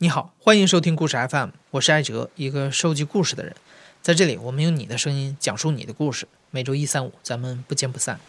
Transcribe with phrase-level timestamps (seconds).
[0.00, 3.52] 你好，欢迎收听故事 FM，我是艾哲，一个收集故事的人。
[4.00, 6.28] 在这里，我们用你的声音讲述你的故事。
[6.52, 8.20] 每周一、三、五，咱们不见不散。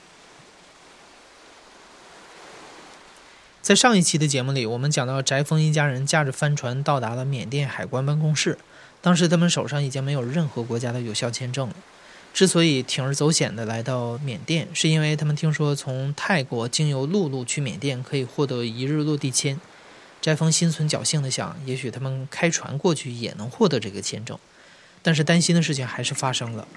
[3.61, 8.57] 在上一期的节目里，我们讲到翟峰一家人驾着帆船到达了缅甸海关办公室，
[8.99, 11.75] 当时他们手上已经没有任何国家的有效签证了。
[12.33, 19.61] 之所以铤而走险的来到缅甸，是因为他们听说从泰国经由陆路去缅甸可以获得一日落地签。
[20.21, 24.37] 翟峰心存侥幸的想，也许他们开船过去也能获得这个签证，
[25.01, 26.67] 但是担心的事情还是发生了。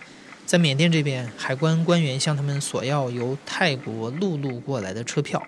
[0.46, 5.44] 在缅甸这边，海关官员向他们索要由泰国陆路过来的车票，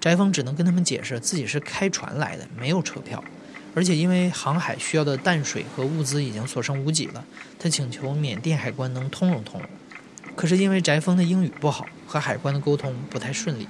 [0.00, 3.22] 翟峰只能跟他们解释自己是开船来的，没有车票，
[3.74, 7.24] 而且因为航海需要的淡水和物资已经所剩无几了，
[7.58, 9.68] 他请求缅甸海关能通融通融。
[10.36, 13.66] 可是因为翟峰的英语不好，和海关的沟通不太顺利。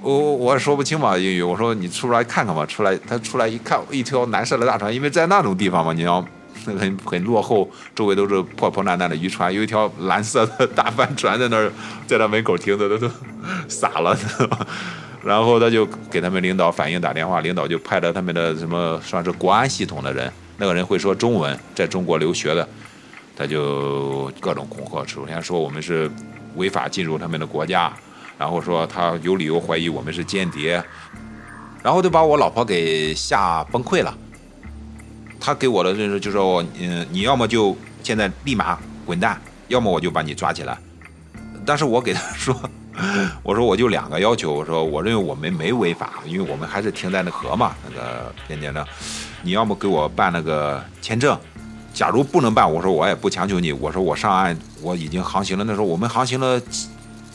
[0.00, 6.24] 我我说不清嘛英语，我说你出来看看吧，出来他出来一看，一条蓝色的大船，因为在那种地方嘛，你要
[6.64, 11.70] 很很落后，周围都是破破烂烂的渔船，有一条蓝色的大帆船在那儿，
[12.06, 13.10] 在他门口停着，都都
[13.66, 14.16] 傻了，
[15.24, 22.66] 然后他就给他们领导反映打电话，领导就派了他们的什么算是国安系统的人，那个人会说中文，在中国留学的，
[23.36, 26.08] 他就各种恐吓，首先说我们是
[26.54, 27.92] 违法进入他们的国家。
[28.38, 30.82] 然后说他有理由怀疑我们是间谍，
[31.82, 34.16] 然后就把我老婆给吓崩溃了。
[35.40, 40.78] 他给我的认识就是说，嗯，你要么就现在立马滚蛋，要么我就把你抓起来。
[41.66, 42.54] 但是我给他说，
[43.42, 48.84] 我说我就两个要求，我说我认为我们没违法，因为我们还是停在那河嘛，那个边界那，
[49.42, 51.36] 你要么给我办那个签证，
[51.92, 56.60] 假如不能办，我说我也不强求你，我说我上岸我已经航行了，那时候我们航行了。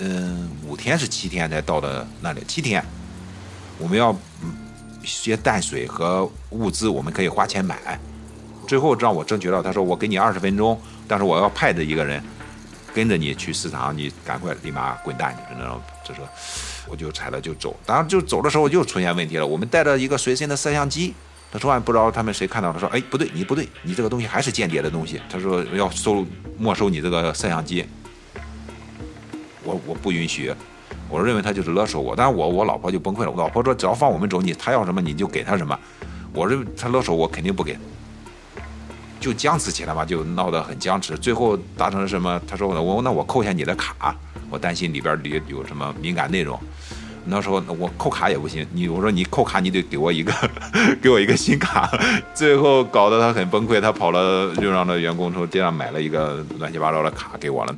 [0.06, 2.84] 嗯，五天是七天才到的那里，七天，
[3.78, 4.12] 我们要
[5.02, 7.98] 一些淡水和物资，我们可以花钱买。
[8.68, 12.22] 最后让我争取到，他说我给你二十分钟，但是我要派着一个人
[12.94, 16.28] 跟着你去市场，你赶快立马滚蛋，就是那种，就说
[16.90, 17.74] 我就踩了就走。
[17.85, 21.14] 当然就走的时候又出现问题了，我们带着一个随身的摄像机，
[21.50, 26.25] 他说不知道他们谁看到，他说哎不对，你不对，你这个东西还是间谍的东西，他说要收
[26.58, 27.85] 没收你这个摄像机。
[29.63, 30.53] 我我不允许，
[31.09, 33.31] 我认为他就是勒索我，但是我我老婆就崩溃了。
[33.31, 35.78] 我老婆说只要放我们走，你他要什么你就给他什么。
[36.34, 37.78] 我认为他勒索我肯定不给，
[39.19, 41.16] 就僵持起来嘛，就闹得很僵持。
[41.18, 42.41] 最后达成什么？
[42.47, 44.16] 他说我那我扣下你的卡，
[44.50, 46.59] 我担心里边里有什么敏感内容。
[47.25, 50.34] 那时候我扣卡也不行，你我说你扣卡你得给我一个
[51.02, 51.90] 给我一个新卡。
[52.34, 57.75] 最后搞得他很崩溃，他跑了就让那员工从街上买了一个乱七八糟的卡给我了。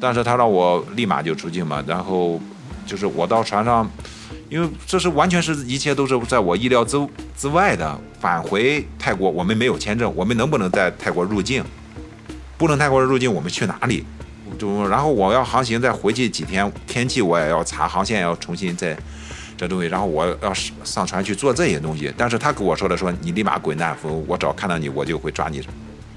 [0.00, 2.40] 但是他让我立马就出境嘛，然后
[2.86, 3.88] 就是我到船上，
[4.48, 6.98] 因为这是完全是一切都是在我意料之
[7.36, 7.98] 之外的。
[8.20, 11.64] 返回泰国，我们没有签证，我们能不能在泰国入境？
[12.58, 14.04] 不能泰国入境，我们去哪里？
[14.58, 18.94] 就然后我要航行再回去几天，天气我也要查，航线要重新再
[19.56, 20.52] 这东西，然后我要
[20.84, 22.12] 上船去做这些东西。
[22.14, 25.66] 但是他跟我说的说，你立马滚蛋，否我只要看到你，我就会抓你。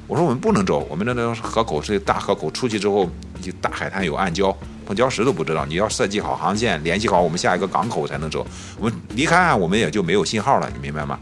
[0.07, 3.09] 我说我们不能走，我们那个河口是大河口，出去之后
[3.41, 4.53] 就大海滩有暗礁，
[4.85, 5.65] 碰礁石都不知道。
[5.65, 8.45] 你要设计好航线，联系好我们下一个港口才能走。
[8.77, 11.17] 我们离开岸，我们也就没有信号了，你明白吗？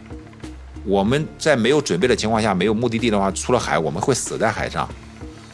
[0.84, 4.90] 我们在没有准备的情况下，没有目的地的话，出了海我们会死在海上。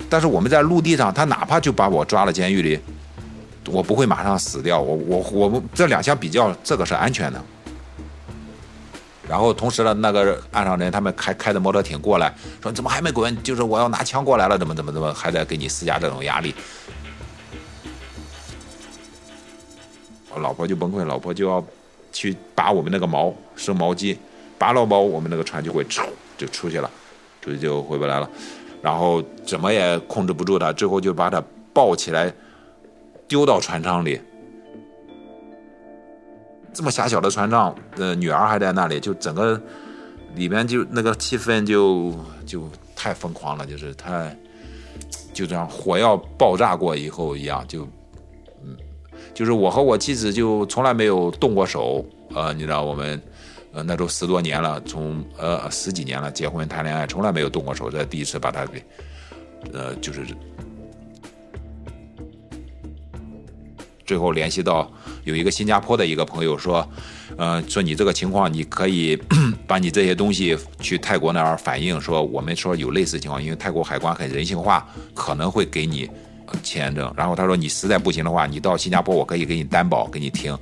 [0.10, 2.80] 但是我们在陆地上，他哪怕就把我抓了监狱里，
[3.70, 4.80] 我不会马上死掉。
[4.80, 7.44] 我我我们这两相比较，这个是安全的。
[9.28, 13.44] 然后同时呢，那个岸上人他们开开的摩托艇过来，说怎么还没滚？
[13.44, 16.56] 就是我要拿枪过来了，怎么怎么怎么，还在给你施加这种压力。
[20.34, 21.64] 我老婆就崩溃，老婆就要
[22.14, 24.18] 去拔我们那个锚，升锚机，
[24.58, 25.86] 拔了锚，我们那个船就会
[26.38, 26.90] 就出去了，
[27.42, 28.30] 出去就回不来了。
[28.82, 32.32] 然后怎么也控制不住他，最后就把他抱起来，
[33.28, 34.22] 丢到船舱里。
[36.78, 39.60] 这么狭小的船上，呃，女儿还在那里，就整个
[40.36, 42.14] 里面就那个气氛就
[42.46, 44.38] 就太疯狂了，就是太
[45.34, 47.82] 就这样火药爆炸过以后一样，就
[48.64, 48.78] 嗯，
[49.34, 53.20] 就是我和我妻子就从来没有动过手，呃，你知道我们
[53.74, 58.86] 呃那都十多年了，从呃十几年了结婚谈恋爱，从来没有动过手，这第一次把他给
[59.74, 60.24] 呃就是。
[64.06, 64.90] 最后联系到
[65.28, 66.90] 有一个新加坡的一个朋友说，
[67.38, 69.14] 呃，说你这个情况，你可以
[69.68, 76.10] 把你这些东西去泰国那儿反映，说我们说有类似情况，因为泰国海关很人性化，可能会给你
[76.64, 77.14] 签证。
[77.18, 80.58] 然后他说你实在不行的话，你到新加坡我可以给你担保，给你停。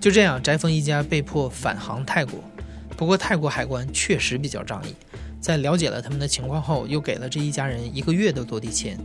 [0.00, 2.38] 就这样，翟峰一家被迫返航泰国。
[2.96, 4.94] 不过，泰国海关确实比较仗义，
[5.40, 8.96] 在了解了他们的情况后，又给了这一家人一个月的落地签。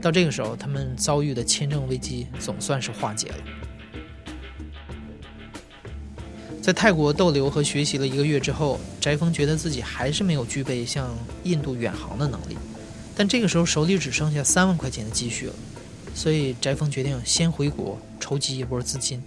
[0.00, 3.34] 到这个时候，他们遭遇的签证危机总算是化解了。
[6.62, 11.08] 在泰国逗留和学习了一个月之后，翟峰觉得自己还是没有具备向
[11.44, 12.56] 印度远航的能力，
[13.16, 15.54] 但这个时候手里只剩下三万块钱的积蓄了，
[16.14, 19.22] 所以翟峰决定先回国筹集一波资金。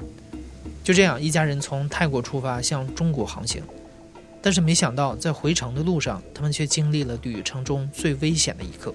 [0.83, 3.63] 就这样，一家人从泰国出发向中国航行。
[4.41, 8.94] 但是没想到，在回程的路上，他们却经历了旅程中最危险的一刻。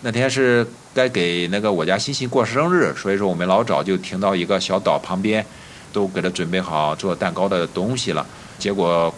[0.00, 5.44] 那天是该给那个我家欣欣过生日，所以说我们老早就停到一个小岛旁边，
[5.92, 8.24] 都给他准备好做蛋糕的东西了。
[8.58, 9.12] 结果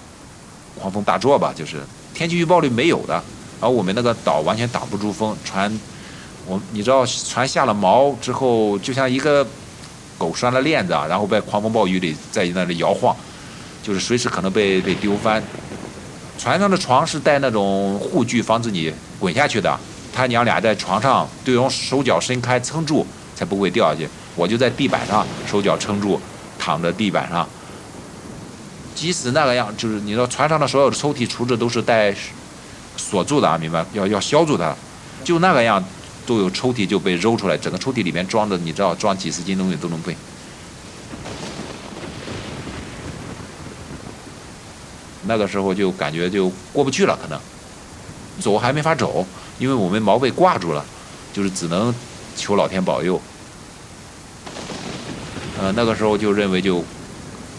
[0.79, 1.77] 狂风大作吧，就是
[2.15, 3.12] 天气预报里没有的。
[3.61, 5.71] 然后我们那个岛完全挡不住风，船，
[6.47, 9.47] 我你知道船下了锚之后，就像一个
[10.17, 13.15] 狗拴了链子啊，然后在狂风暴雨里在那里摇晃，
[13.83, 15.43] 就是随时可能被被丢翻。
[16.38, 19.79] 船上的床是带那种护具，防止你滚下去的。
[20.21, 24.07] 他娘俩在床上都用手脚伸开撑住，才不会掉下去。
[24.37, 26.21] 我就在地板上手脚撑住，
[26.59, 27.49] 躺在地板上。
[28.95, 32.15] 即使那个样，就是你知道船上的所有的抽屉、橱子都是带。
[32.99, 33.83] 锁住的啊，明白？
[33.95, 34.75] 要要消住它，
[35.25, 35.83] 就那个样，
[36.27, 40.15] 都有抽屉就被揉出来，整个抽屉里面装着，你知道，装几十斤东西都能被。
[45.23, 47.41] 那个时候就感觉就过不去了，可能
[48.39, 49.25] 走还没法走，
[49.61, 50.85] 因为我们毛被挂住了，
[51.33, 51.95] 就是只能
[52.35, 53.21] 求老天保佑。
[55.61, 56.83] 呃，那个时候就认为就，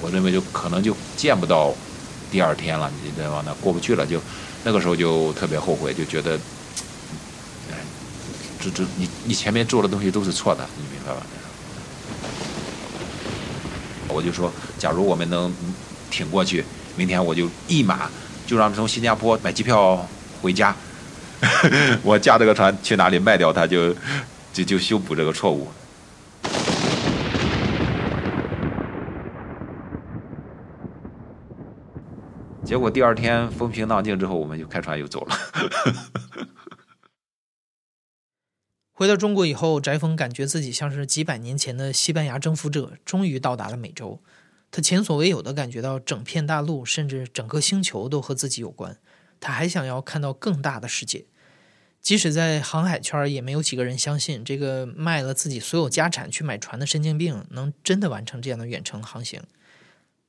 [0.01, 1.71] 我认为就可能就见不到
[2.31, 3.43] 第二天了，你知道吗？
[3.45, 4.19] 那过不去了就。
[4.63, 6.39] 那个时候就特别后悔，就觉得，
[8.59, 11.21] 这这你你前面做的东西都是错的，你明白吧？
[14.07, 15.51] 我就说，假如我们能
[16.11, 16.63] 挺过去，
[16.95, 18.09] 明天我就一马
[18.45, 20.07] 就让从新加坡买机票
[20.41, 20.75] 回家，
[22.03, 23.93] 我驾这个船去哪里卖掉它，就
[24.53, 25.67] 就就修补这个错误。
[32.63, 35.35] 结果第二天风平浪静之后，我们就开船又走了。
[38.93, 44.21] 回到中国以后，翟峰感觉自己像是几百年前的西班牙征服者，终于到达了美洲。
[44.69, 48.97] 他前所未有的感觉到整片大陆，甚至整个星球都和自己有关。
[49.39, 51.25] 他还想要看到更大的世界。
[52.01, 59.41] 即使在航海圈，也没有几个人相信这个卖了自己所有家产去买船的神经病能真的完成这样的远程航行。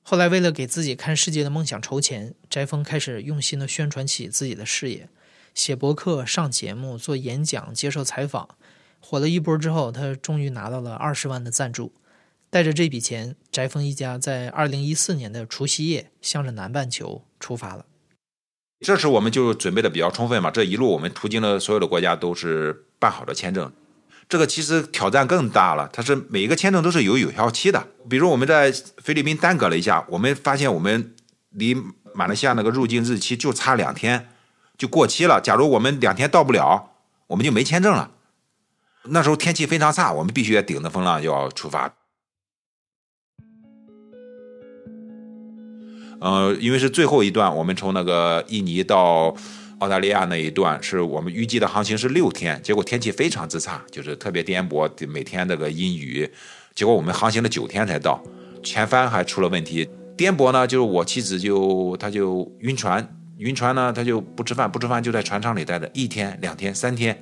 [0.03, 5.09] 后来，为了给自己看世界的梦想筹钱，翟峰开始用心的宣传起自己的事业，
[5.55, 8.57] 写博客、上节目、做演讲、接受采访，
[9.01, 11.93] 火了一波之后，他终于拿到了二十万的赞助。
[12.51, 17.87] 带着这笔钱，翟峰一家在二零一四年的除夕夜，向着南半球出发了。
[18.83, 23.73] 这时我们就准备的比较充分嘛，这一路我们途经的所有的国家都是办好的签证。
[24.29, 27.87] 这个其实挑战更大了，它是每一个签证都是有有效期的。
[28.09, 31.15] 比如我们在菲律宾耽搁了一下，我们发现我们
[31.51, 31.77] 离
[32.15, 34.29] 马来西亚那个入境日期就差两天
[34.79, 35.41] 就过期了。
[35.41, 36.91] 假如我们两天到不了，
[37.29, 38.11] 我们就没签证了。
[39.05, 41.95] 那时候天气非常差，我们必须得顶着风浪要出发。
[46.23, 49.37] 呃，因为是最后一段，我们从那个印尼到。
[49.79, 56.31] 澳大利亚那一段是我们预计的航行是六天，结果天气非常之差，就是特别颠簸，每天那个阴雨，
[56.73, 58.23] 结果我们航行了九天才到，
[58.63, 63.05] 前帆还出了问题，颠簸呢，就是我妻子就她就晕船，
[63.39, 67.21] 晕船呢，她就不吃饭，不吃饭就在船舱里待着一天、两天、三天，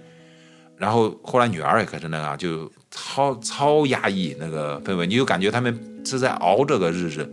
[0.77, 7.27] 然后后来女儿也开始那样，就超超压抑那个氛围，你就感觉他们是在熬这个日子。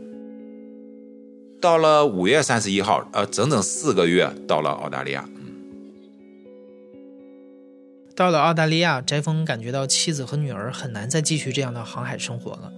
[1.59, 5.27] 到了五月三十一号，呃，整整四个月到了澳大利亚。
[8.15, 12.71] 到了澳大利亚，翟峰感觉到妻子和女儿很难再继续这样的航海生活了。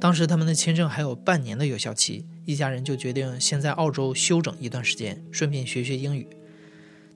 [0.00, 6.26] 当时他们的签证还有半年的有效期，一家人就决定先在澳洲休整一段时间，顺便学学英语。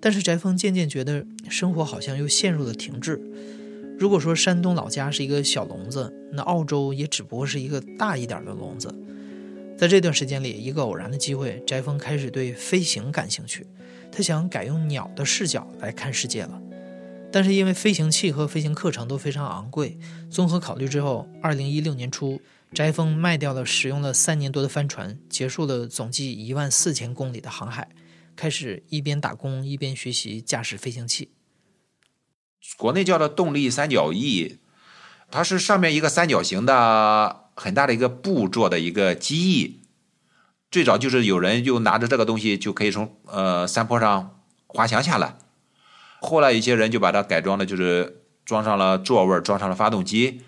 [0.01, 3.21] 但是翟峰渐渐觉得生活好像又陷入了停滞。
[3.99, 8.95] 如果说山东老家是一个小笼子，那澳洲也只不过是一个大一点的笼子。
[9.77, 13.67] 在这段时间里，一个偶然的机会，翟峰开始对飞行感兴趣。
[14.11, 16.63] 他想改用鸟的视角来看世界了。
[17.31, 19.99] 但是因为飞行器和飞行课程都非常昂贵，
[20.31, 22.41] 综合考虑之后，二零一六年初，
[22.73, 27.91] 翟峰卖掉了使用了三年多的帆船，结束了总计一万四千公里的航海，
[28.35, 31.33] 开始一边打工一边学习驾驶飞行器。
[32.79, 34.57] 国内叫的动力三角翼，
[35.31, 39.81] 它是上面一个三角形的很大的一个布做的一个机翼。
[40.71, 45.39] 最早就是有人就拿着这个东西就可以从呃山坡上滑翔下来，
[46.21, 50.43] 后来一些人就把它改装的，就是装上了座位，装上了发动机，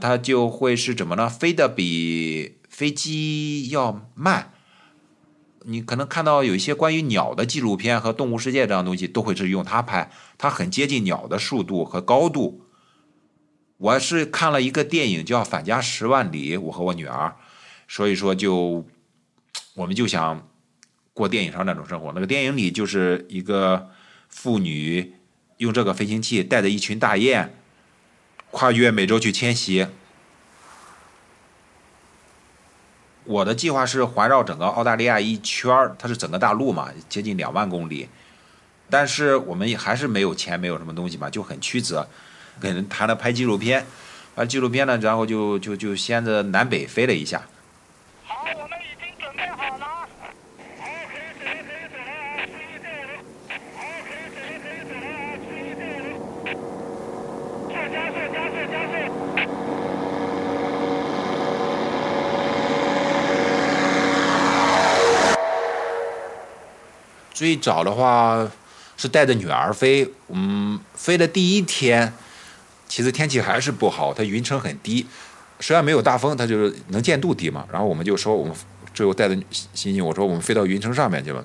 [0.00, 1.28] 它就会是怎么呢？
[1.28, 4.52] 飞得比飞机要慢。
[5.66, 12.63] 你可能看到有一些关于鸟的纪录片和动物世界这样东西，都会是用它拍，它很接近鸟的速度和高度。
[13.78, 17.34] 我是看了一个电影叫《返家十万里》，我和我女儿，
[17.88, 18.86] 所以说就。
[19.76, 20.48] 我们就想
[21.12, 22.12] 过电影上那种生活。
[22.14, 23.90] 那个电影里就是一个
[24.28, 25.14] 妇女
[25.56, 27.52] 用这个飞行器带着一群大雁
[28.52, 29.88] 跨越美洲去迁徙。
[33.24, 38.08] 我的计划是环绕整个澳大利亚一圈它是整个大陆嘛，接近两万公里。
[38.88, 42.08] 但是我们还是没有钱，没有什么东西嘛，就很曲折。
[42.60, 43.84] 跟人谈了拍纪录片，
[44.34, 47.42] 拍纪录片呢，然后就就就先着南北飞了一下。
[48.26, 50.08] 好，我们已经准备好了
[67.32, 68.48] 最早的话
[68.96, 72.14] 是带着女儿飞，嗯，飞的第一天，
[72.88, 75.06] 其实天气还是不好，它云层很低，
[75.60, 77.66] 虽然没有大风，它就是能见度低嘛。
[77.72, 78.54] 然后我们就说，我们
[78.92, 79.34] 最后带着
[79.72, 81.44] 星星，我说我们飞到云层上面去了，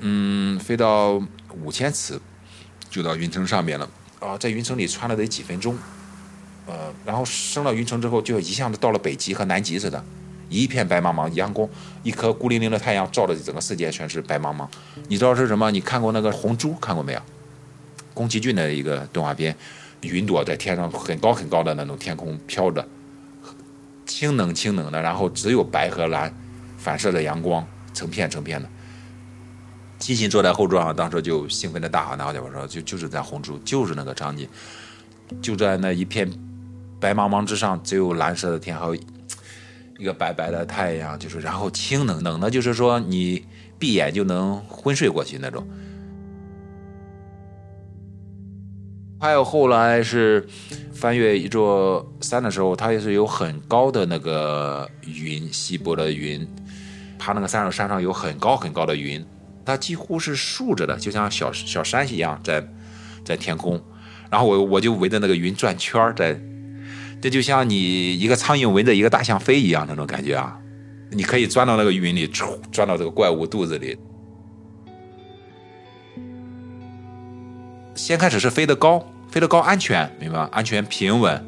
[0.00, 1.22] 嗯，飞到
[1.62, 2.20] 五千尺
[2.88, 3.88] 就到云层上面了
[4.20, 5.76] 啊，在云层里穿了得几分钟，
[6.66, 10.04] 呃，然后升了云层之后，就一下子到了北极和南极似的。
[10.50, 11.68] 一片白茫茫，阳光，
[12.02, 14.68] 一颗孤零零的太阳照着整个世界全是白茫茫。
[15.08, 15.70] 你知道是什么？
[15.70, 17.20] 你看过那个《红猪》看过没有？
[18.12, 19.56] 宫崎骏的一个动画片，
[20.06, 22.86] 云朵在天上很高很高的那种天空飘着，
[24.06, 26.32] 清冷清冷的，然后只有白和蓝
[26.76, 28.68] 反射着阳光，成片成片的。
[29.98, 34.48] 金星坐在后座上，当时就兴奋的大喊大叫：“我说就就是在《红猪》，就是那个场景，
[35.40, 36.30] 就在那一片
[37.00, 38.96] 白茫茫之上，只有蓝色的天和。”
[39.96, 43.44] 一个白白的太阳，就是然后清冷冷的，就是说你
[43.78, 45.64] 闭眼就能昏睡过去那种。
[49.24, 50.46] 还有后来是
[50.92, 56.46] 翻越一座山的时候，它也是有很高的那个云，稀薄的云。
[57.18, 59.24] 爬那个山上，山上有很高很高的云，
[59.64, 62.68] 它几乎是竖着的，就像小小山一样在
[63.24, 63.82] 在天空。
[64.30, 66.38] 然后我我就围着那个云转圈在。
[67.22, 70.54] 这就像你一个苍蝇围着一个大象飞一样那种感觉啊！
[71.10, 73.96] 你可以钻到那个云里，钻到这个怪物肚子里。
[77.94, 79.02] 先开始是飞得高，
[79.34, 80.48] 飞得高安全，明白吗？
[80.52, 81.44] 安全平稳。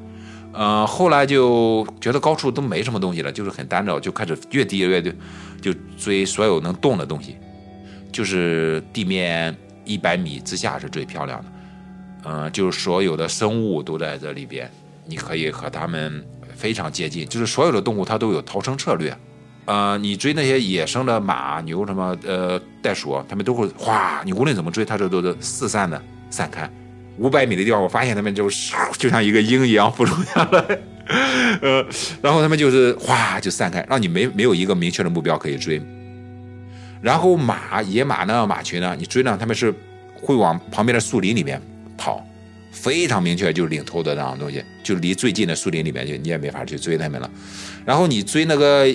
[0.54, 5.14] 嗯，后来就觉得高处都没什么东西了，就是很单调，就开始越低越低，
[5.62, 7.36] 就追所有能动的东西。
[8.10, 11.44] 就是地面一百米之下是最漂亮的。
[12.24, 14.68] 嗯，就是所有的生物都在这里边。
[15.04, 16.26] 你可以和它们
[16.56, 19.16] 非常接近，就是所有的动物它都有逃生策略，
[19.66, 26.68] 呃，你追那些野生的马、牛什么，呃，袋鼠，它们都会哗，你无论怎么追，它这都是四散的散开。
[27.18, 28.48] 五百米的地方，我发现他们就
[28.98, 30.78] 就像一个鹰一样俯冲下来，
[31.62, 31.86] 呃，
[32.22, 35.80] 然后他们就是哗就散开，让你没没有一个明确的目标可以追。
[37.00, 39.72] 然后马、野马呢，马群呢，你追呢，他们是
[40.14, 41.60] 会往旁边的树林里面
[41.96, 42.24] 跑。
[42.72, 47.30] 非常明确，就是领头的那样东西，就离最近的树林里面去，你也没法去追他们了。
[47.86, 48.86] 然后你追那个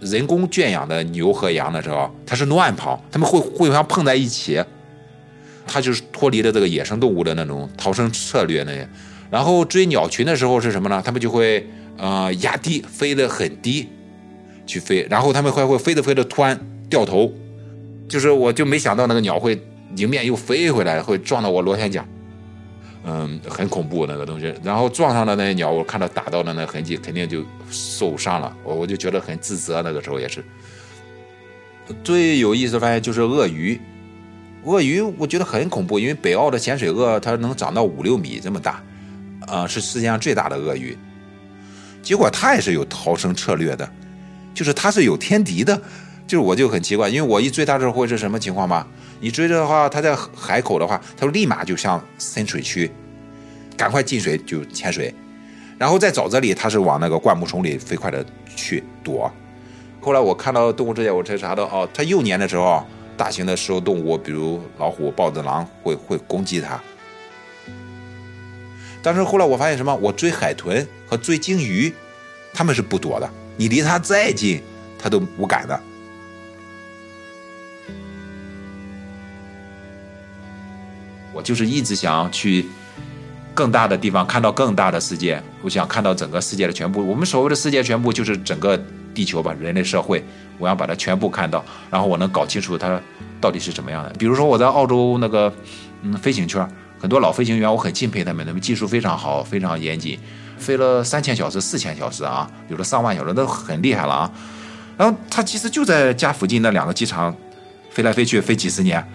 [0.00, 4.62] 人工圈养的牛和羊的时候，它是乱跑，他们会互相碰在一起，
[5.66, 8.88] 它就是脱离了这个野生动物的那种逃生策略那些。
[9.30, 11.02] 然后追鸟群的时候是什么呢？
[11.04, 13.88] 它们就会呃压低，飞得很低
[14.64, 16.58] 去飞，然后他们还会飞着飞着突然
[16.88, 17.32] 掉头，
[18.08, 19.60] 就是我就没想到那个鸟会
[19.96, 22.06] 迎面又飞回来，会撞到我螺旋桨。
[23.08, 28.56] 嗯，很恐怖那个东西，然后撞上的那些鸟，我看到打到的那痕迹，肯定就受伤了。
[28.64, 30.44] 我我就觉得很自责，那个时候也是。
[32.02, 33.80] 最有意思发现就是鳄鱼，
[34.66, 38.82] 鳄鱼我觉得很恐怖，因为北澳的潜水鳄它能长到五六米这么大，
[39.46, 40.98] 啊，是世界上最大的鳄鱼。
[42.02, 43.88] 结果它也是有逃生策略的，
[44.52, 45.80] 就是它是有天敌的，
[46.26, 48.86] 就是我就很奇怪，因为我一追它的时候会是什么情况吗？
[49.20, 52.90] 你追着的话，它在海口的话，它立马就向深水区，
[53.76, 55.14] 赶快进水就潜水，
[55.78, 59.30] 然后在沼泽里，它是往那个灌木丛里飞快的去躲。
[60.00, 62.84] 后来我看到动物之界，我才查到哦，它幼年的时候
[63.16, 66.80] 大型的食肉动物，比如老虎、豹子、狼会会攻击它。
[69.02, 69.94] 但是后来我发现什么？
[69.96, 71.92] 我追海豚和追鲸鱼，
[72.52, 74.60] 它们是不躲的，你离它再近，
[74.98, 75.80] 它都无感的。
[81.32, 82.66] 我就是一直想要去
[83.54, 85.40] 更大的地方，看到更大的世界。
[85.62, 87.06] 我想看到整个世界的全部。
[87.06, 88.82] 我们所谓的世界全部，就是整个
[89.16, 90.22] 地球吧，人类社会。
[90.58, 93.00] 我要把它全部看到，然后我能搞清楚它
[93.40, 94.10] 到底是怎么样的。
[94.18, 95.52] 比如说我在澳洲那个
[96.02, 96.66] 嗯飞行圈，
[96.98, 100.18] 很多老飞行员，我很敬佩他们，他们技术非常好，非常严谨，
[100.58, 104.32] 飞了三千小时、四千小时啊，有的上万小时，都很厉害了啊。
[104.96, 107.34] 然后他其实就在家附近那两个机场
[107.90, 109.06] 飞来飞去，飞几十年。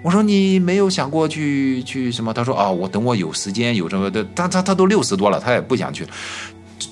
[0.00, 2.32] 我说你没有想过去去什么？
[2.32, 6.06] 他说啊，我等我有时间有这个的，他他他都六十多了，他也不想去，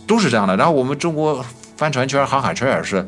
[0.09, 0.57] 都是这样的。
[0.57, 1.45] 然后我们中国
[1.77, 3.07] 帆船圈、航海圈也是，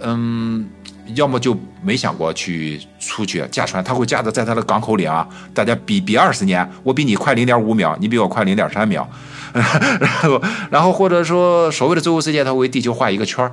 [0.00, 0.68] 嗯，
[1.14, 9.08] 要么就没想过去出去驾船，他会驾着在他的港口里啊，大家比比二十年，我比你快零点五秒，你比我快零点三秒，
[9.52, 13.50] 然后然后或者说所谓的周游世界，他为地球画一个圈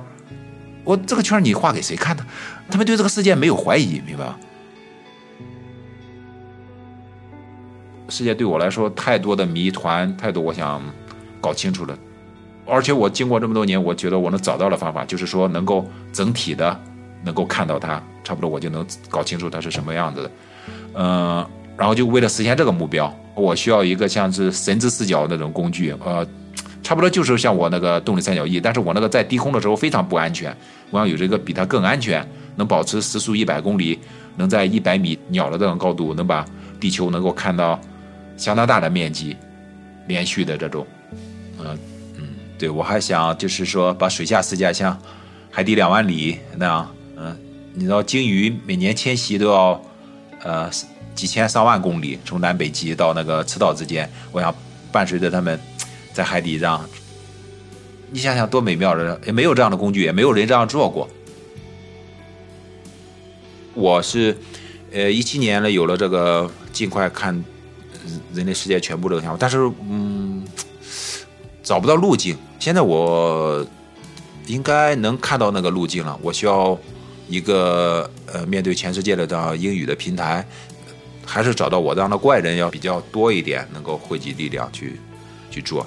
[0.84, 2.24] 我这个圈你画给谁看的？
[2.70, 4.36] 他们对这个世界没有怀疑，明白吗？
[8.08, 10.82] 世界对我来说太多的谜团，太多我想
[11.40, 11.96] 搞清楚了。
[12.70, 16.78] 而且我经过这么多年，我觉得我能找到了方法，就是说能够整体的
[17.24, 20.30] 能够看到它，差不多我就能搞清楚它是什么样子的。
[20.94, 21.46] 嗯，
[21.76, 26.26] 然后就为了实现这个目标，我需要一个像是神之视角那种工具，呃，
[26.82, 30.56] 差不多就是像我那个动力三角翼，但是我那个在低空的时候非常不安全，
[30.90, 33.98] 我想有这个比它更安全，能保持时速一百公里，
[34.36, 36.44] 能在一百米鸟的这种高度，能把
[36.78, 37.78] 地球能够看到。
[38.36, 39.36] 相当大的面积，
[40.06, 40.86] 连续的这种，
[42.60, 44.96] 对我还想就是说把水下世界像
[45.50, 47.34] 海底两万里那样，嗯，
[47.72, 49.82] 你知道鲸鱼每年迁徙都要
[50.42, 50.70] 呃
[51.14, 54.54] 几千上万公里，从南北极到那个赤道之间，我想
[54.92, 55.58] 伴随着它们
[56.12, 56.84] 在海底这样，
[58.10, 61.08] 你想想多美妙的，也没有这样的工具，也没有人这样做过。
[63.72, 64.36] 我是
[64.92, 67.42] 呃一七年了有了这个尽快看。
[68.34, 69.58] 人类世界全部这个想法，但是
[69.88, 70.19] 嗯，
[71.70, 72.36] 找不到路径。
[72.58, 73.64] 现在我
[74.48, 76.18] 应该能看到那个路径了。
[76.20, 76.76] 我需要
[77.28, 80.44] 一个呃，面对全世界的这样英语的平台，
[81.24, 84.98] 还是找到我这样的怪人要比较多一点，能够汇集力量去
[85.48, 85.86] 去做。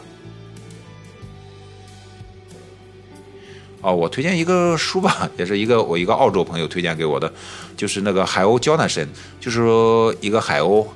[3.82, 7.30] 哦，我推荐一个书吧，也是一个我一个澳洲朋友推荐给我的，
[7.76, 9.06] 就是那个海鸥交难神，
[9.42, 10.88] 就是说一个海鸥。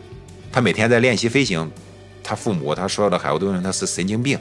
[0.50, 1.70] 他每天在练习飞行，
[2.24, 4.40] 他父母他说的海鸥都认为他是神经病，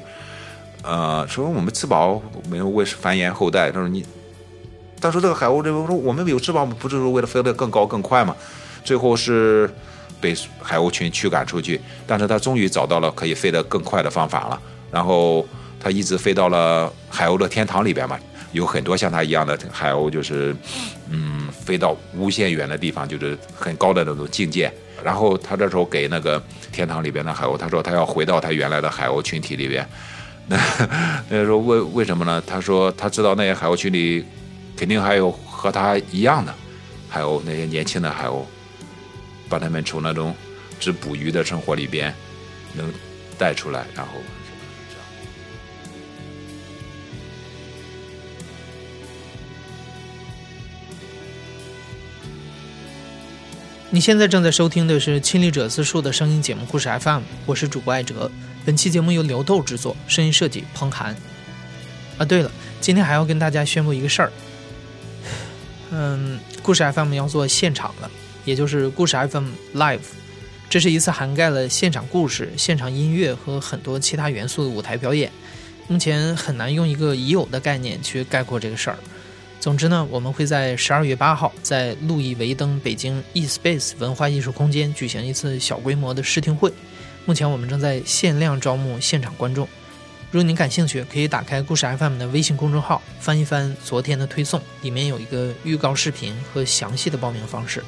[0.86, 3.72] 呃，说我们吃饱没有为繁衍后代。
[3.72, 4.06] 他说你，
[5.00, 8.36] 他说这个海鸥，这个说我们有翅膀不就是为了飞得更高更快吗？
[8.84, 9.68] 最后是
[10.20, 14.60] 被海鸥群驱赶出去，但是他终于找到了可以飞得更快的方法了。
[14.92, 15.44] 然后
[15.80, 18.16] 他一直飞到了海鸥的天堂里边嘛，
[18.52, 20.54] 有很多像他一样的海鸥，就是
[21.10, 24.72] 嗯，飞到无限远的地方，就是很高的那种境界。
[25.02, 29.84] 然后他这时候给那个天堂里边的海鸥，他说他要回到他原来的海鸥群体里边。
[30.48, 30.56] 那
[31.28, 32.42] 那时候为为什么呢？
[32.46, 34.24] 他说他知道那些海鸥群里
[34.76, 36.54] 肯定还有和他一样的
[37.08, 38.44] 海鸥，那些年轻的海鸥，
[39.48, 40.34] 把他们从那种
[40.78, 42.14] 只捕鱼的生活里边
[42.74, 42.92] 能
[43.36, 44.12] 带出来，然后。
[53.88, 58.30] 你现在正在收听的是《亲历者自述》的声音节目故事 FM，我是主播艾哲。
[58.66, 61.16] 本期节目由刘豆制作，声音设计彭涵。
[62.18, 62.50] 啊，对了，
[62.80, 64.32] 今天还要跟大家宣布一个事儿。
[65.92, 68.10] 嗯，故事 FM 要做现场了，
[68.44, 70.00] 也就是故事 FM Live。
[70.68, 75.30] 这是一次涵盖了现场故事、现场音乐和很多其他元素的舞台表演。
[75.86, 78.98] 目前很难用一个已有的概念去概括这个事儿。
[79.60, 86.72] 总之呢，我们会在十二月八号在路易维登北京 eSpace 文化艺术空间举行一次小规模的试听会。
[87.26, 89.68] 目前我们正在限量招募现场观众。
[90.30, 97.82] 如果您感兴趣，可以打开故事 FM 的微信公众号，翻一翻昨天的推送，里面有一个预告视频和详细的报名方式。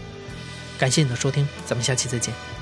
[0.76, 2.57] 感谢你的收听，咱们下期再见。